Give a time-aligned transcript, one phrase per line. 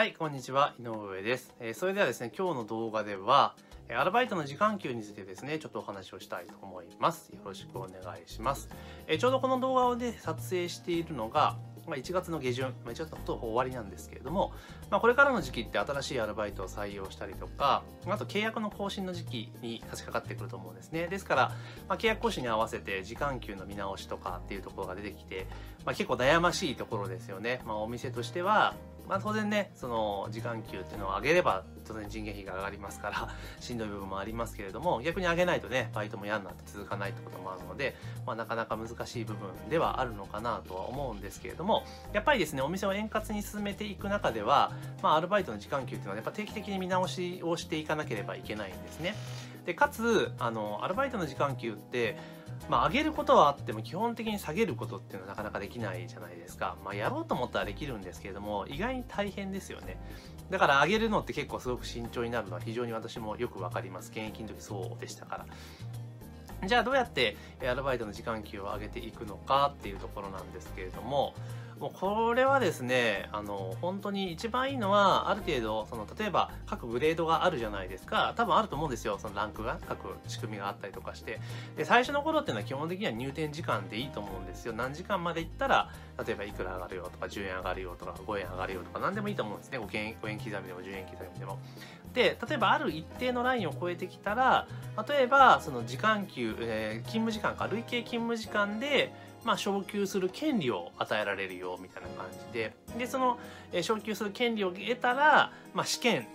[0.00, 0.74] はい、こんにちは。
[0.80, 1.54] 井上です。
[1.60, 3.54] えーそれではですね、今日の動画では、
[3.94, 7.30] アルバイトの時間給についてですね、ちょっとお話をしたいと思います。
[7.34, 8.70] よろしくお願いします。
[9.06, 14.54] えーちょうどこの動画をね、撮影しているのが、まあ、1月の下旬、まあ、1月のほとんど終わりなんですけれども、
[14.90, 21.08] まあ、これからの時期って新しいアルバイトを採用したりとか、あと契約の更新の時期に差し掛かってくると思うんですね。
[21.08, 21.48] ですから、
[21.88, 25.46] まあ、契約更新に合わせて時間給の見直しとかっていうところが出てきて、
[25.84, 27.60] まあ、結構悩ましいところですよね。
[27.66, 28.74] まあ、お店としては、
[29.10, 33.28] まあ、当然ね、その時間給っていうのを上げれば、当然人件費が上がりますから、
[33.58, 41.82] しんどい部分もありますけれども、逆に上げないとね、バイトも嫌になって続かないってこともあるので、まあ、なかなか難しい部分ではあるのかなとは思うんですけれども、
[42.12, 44.70] やっぱりですね、お店を円滑に進めていく中では、
[45.02, 49.16] まあ、アルバイトの時間給っていうのは、やっぱ定期的に見直しをしていかなければいけないんですね。
[49.66, 52.16] で、かつ、あの、アルバイトの時間給って、
[52.68, 56.76] まあ、上げることはあっても基本的に下げることっていうのはなかなかできないじゃないですか。
[56.84, 59.98] まあ、やろうと思ったらできるんですけれども、意外に大変ですよね。
[60.50, 64.10] だから上げるのって結構すごく慎重になるのは非常に私もよくわかります。
[64.10, 65.46] 現役の時そうでしたから。
[66.68, 71.34] じゃあどうやってアルバイトの時間給を上げていくのかっていうところなんですけれども、
[71.80, 78.34] もうこれはですね、あの、本当に一番いいのは、ある程度、その、例えば各グレードがあるじゃないですか。
[78.36, 79.18] 多分あると思うんですよ。
[79.18, 81.40] そのランクが、各仕組みがあったりとかして。
[81.78, 84.74] で、最初の頃っていうのは基本的には入店時間でいいと思うんですよ。
[84.74, 85.88] 何時間まで行ったら、
[86.26, 89.78] 例えばいくら上がるよとか、10円上がるよとか、5円上がるよとか、何でもいいと思うんですね。
[89.78, 91.58] 5円 ,5 円刻みでも10円刻みでも。
[92.12, 94.66] で、例えばある一定のラインを超えてきたら、
[95.08, 102.74] 例えば、その時間給、えー勤務時間か、累計勤務時間で、まあ、昇給する権利を与えられるよ、みたいな感じで。
[102.98, 103.38] で、その、
[103.72, 106.26] え昇給する権利を得たら、まあ、試験、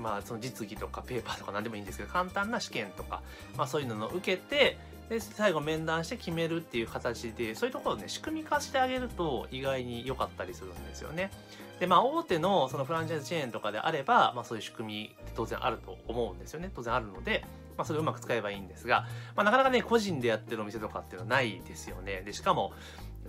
[0.00, 3.22] まあ、その実技とかペーパーとか何でもいいんですけど、簡単な試験とか、
[3.56, 11.30] まあ、そういうのを受けて、で、最後面談して決めるっていう形で、そういうところをね、仕組み化してあげると意外に良かったりするんですよね。
[11.78, 16.70] で、まあ、大手のそのフランチャイズチェーンとかであれば、まあ、そういう仕組みって当然あると思うんですよね。
[16.74, 17.44] 当然あるので、
[17.76, 22.22] まあ、それをうまく使えばいいんですが、まあ、なかなかね、個人でやってるお店とかっていうのはないですよね。
[22.24, 22.72] で、しかも、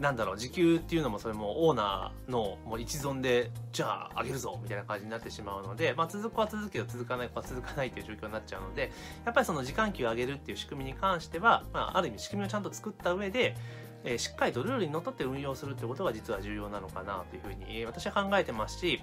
[0.00, 8.92] なんだろう、時給っていうのもそれもオーナーのもう一存で、じゃあ上げるぞみたいな感じになってしまうので、まあ続くは続くけど続かない子は続かないという状況になっちゃうので、
[9.24, 13.56] やっぱりその時間給を上げるっていう仕組みに関しては、まあある意味仕組みをちゃんと作った上で、
[14.04, 19.02] えーしっかりとルールにのっとって運用するってことが実は重要なのかなというふうに私は考えてますし、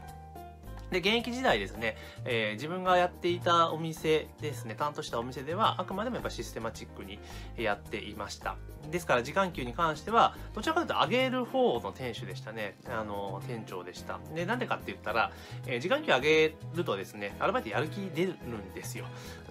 [0.92, 7.18] で、現役時代ですね、えー自分がやっていたお店ですね、担当したお店では、あくまでもやっぱシステマチックに
[7.58, 8.58] やっていました。
[8.92, 12.76] ですから、時間給に関しては、どちらかというと上げる方の店主でしたね。
[12.90, 14.20] あの、店長でした。
[14.36, 15.32] で、なんでかって言ったら、
[15.66, 19.06] えー時間給上げるとですね、アルバイトやる気出るんですよ。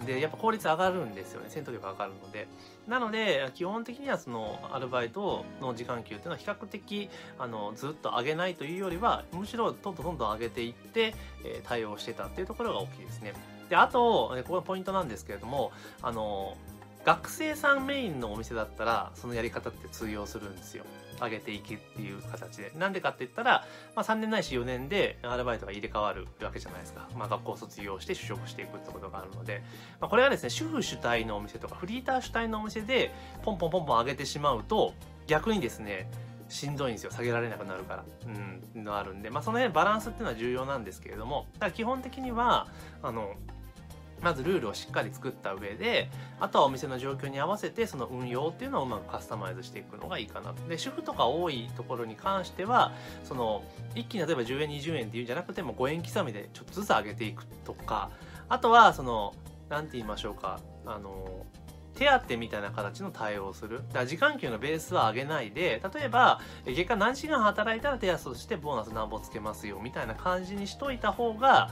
[0.07, 1.47] で、やっぱ効率上がるんですよね。
[1.49, 2.49] 戦闘力上がるので。
[2.87, 7.09] なので、基本的にはその、アルバイトの時間給っていうのは比較的、
[7.39, 11.15] あの、ずっと上げないというよりは、むしろどんどんどんどん上げていって、
[11.45, 13.33] え対応してたっていうところが大きいですね。
[13.69, 16.57] で、あと、えここがポイントなんですけれども、あの、
[17.05, 20.85] 学生さんメインのお店だったら、そのやり方って通用するんですよ。
[21.21, 22.73] 上げていくっていう形で。
[22.79, 27.09] なんでかって言ったら、まあ3年ないし4年でアルバイトが入れ替わるわけじゃないですか。
[27.17, 29.63] まあ学校卒業して就職していくってことがあるので、
[30.01, 33.13] まあこれはですね、主婦主体のお店とかフリーター主体のお店で
[33.43, 34.93] ポンポンポンポン上げてしまうと、
[35.27, 36.11] 逆にですね、
[36.51, 37.11] しんどいんですよ。
[37.11, 38.05] 下げられなくなるから。
[38.75, 39.31] うん、のあるんで。
[39.31, 42.67] まあ、その辺バランスっていうのは重要なんですけれども、ただ基本的には、
[43.03, 43.35] あの、
[44.23, 50.67] まずルールをしっかり作った上で、あとはお店の状況に合わせてその運用っていうのをうまくカスタマイズしていくのがいいかなと。
[50.69, 52.93] で、主婦とか多いところに関しては、
[53.25, 58.11] その、一気に例えば10円、20円っていうんじゃなくても5円刻みでちょっとずつ上げていくとか、
[58.49, 59.35] あとはその、
[59.69, 61.47] なんて言いましょうか、あの、
[62.01, 63.83] 手当みたいな形の対応をする。
[63.89, 71.69] だから時間給のベースは上げないで、例えば、月間何時間働いたら手当としてボーナスなんぼつけますよ、みたいな感じにしといた方が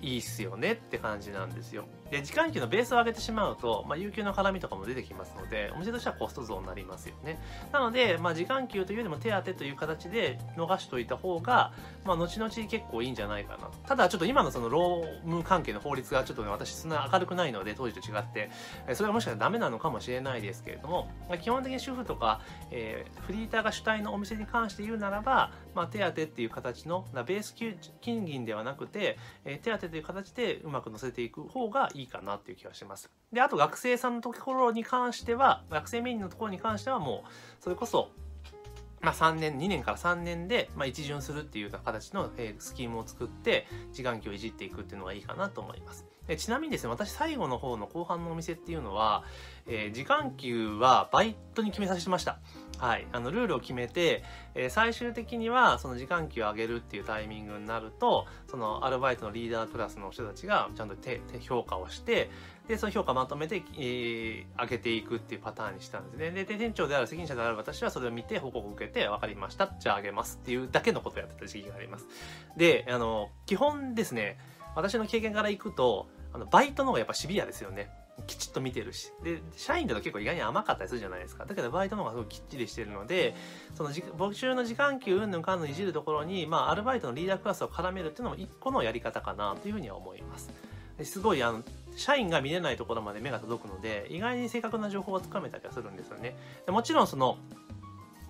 [0.00, 1.84] いいっすよねって感じなんですよ。
[2.10, 7.38] で、時間給のベースを上げてしまうと、まあ、有給の絡みとかも出てきますので、お店としてはコスト増になりますよね。
[7.72, 11.72] なので、まあ、時間給というよりも手当という形で逃しといた方が、
[12.04, 13.68] まあ、後々結構いいんじゃないかな。
[13.86, 18.50] ただ、ちょっと今のその労務関係の法律がちょっとね、私そんな明るくないので、当時と違って、
[18.94, 22.40] それがもしかしたらダメなのかもしれないですけれども、まあ基本的に主婦とか、
[22.70, 33.10] えーフリーターが主体のお店に関して言うならば、まあ、手当っていう形の、ベース給金銀ではなくて、えー手当という形でうまく乗せていく方がいいいいかなっていう気がします。
[33.32, 38.10] で、あと学生さんのところに関しては、学生メインのところに関してはもう、それこそ、
[39.00, 46.06] まあ、3年、2年から3年で、まあ、一巡するっていうような形の、スキームを作って、時間給をいじっていくっていうのがいいかなと思います。
[46.26, 49.24] でちなみにですね、私最後の方の後半のお店っていうのは、
[49.66, 52.38] えー時間給はバイトに決めさせてました。
[52.80, 54.24] はい、あのルールを決めて、
[54.54, 62.30] えー、最終的にはその時間給を上げるっていうタイミングになるとそのアルバイトのリーダークラスの人たちがちゃんと手評価をして
[62.68, 66.30] でその評価まとめて、えー、上げていくっていうパターンにしたんですね。
[66.30, 69.74] で店長である責任者である私はそれを見て報告を受けて分かりました。
[69.78, 72.06] じゃあ上げますっていうだけのことをやってた時期があります。
[72.56, 74.38] であの基本ですね
[74.74, 77.90] 私の経験からいくとあのバイトの方がやっぱシビアですよね。
[78.26, 79.12] きちっと見てるし。
[79.22, 81.44] で社員だと結構意外に甘かったりするじゃないですか。
[81.44, 83.34] だけどバイトの方がすごいきっちりしてるので
[83.74, 90.50] その募集の時間給うんぬんかんぬんいじるところに、まあ、アルバイトのリーダークラスを絡めるっていうのも一個のやり方かなというふうには思います。
[91.04, 91.62] すごいあの
[91.96, 96.36] 社員が見れないところまで目が届くので意外に正確な情報をつかめたりはするんですよね。
[96.66, 97.38] でもちろんその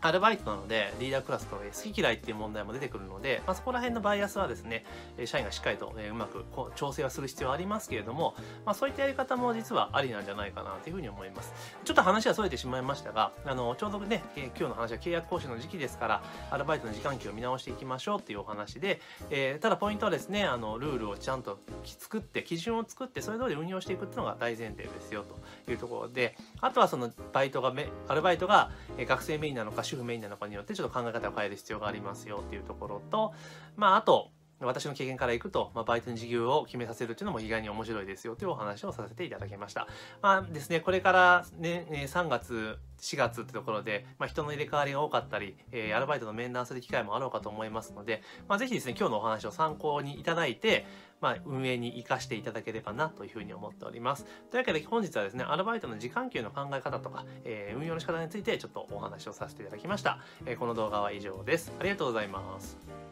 [0.03, 4.85] アルバイトなのでリーダークラスと好き嫌いっていう問題も出てくるので、まあ、そこら辺のバイアスはですね
[5.25, 6.45] 社員がしっかりとうまく
[6.75, 11.53] 調整はする必要はありますけれども、まあ、そういったやり方も実はありなんじゃないかなというふうに思います。
[11.85, 19.01] ちょっと話はそれてしまいましたがあのちょうどね今日の話は契約更新の時期ですからアルバイトの時間給を見直していきましょうっていうお話で、
[19.31, 25.25] えー、ただポイントはですねあのルールをちゃんと作って基準を作ってそれ通り運用していくっていうのが大前提ですよ
[25.67, 27.73] というところであとはそのバイトが
[28.09, 33.33] アルバイトが学生メインなのか主婦メインなのかによってちょっと考え方を変える必要がありますよっていうところと、
[33.77, 34.31] まあ、あと、
[34.63, 39.89] 私の経験からいくと、まあ、バイトの事業を決めさせるっていうのも意外に面白いですよというお話をさせていただきました。
[40.21, 50.87] まあですね、これからね、3月、4月ってところで、まあ、人の入れ替わりが多かったり、えー、アルバイトの面談する機会もあろうかと思いますので、まあ、ぜひですね、今日のお話を参考にいただいて、
[51.21, 54.25] まあ、運営に活かしていただければなというふうに思っております。
[54.51, 60.19] というわけで本日はですね、アルバイトの時間給の考え方とか、えー、運用の仕方についてちょっとお話をさせていただきました。
[60.47, 61.73] えー、この動画は以上です。
[61.79, 63.10] ありがとうございます。